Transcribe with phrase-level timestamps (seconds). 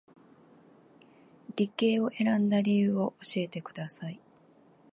[1.55, 4.19] 理系を選んだ理由を教えてください